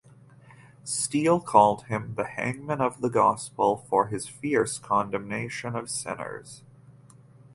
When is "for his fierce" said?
3.87-4.79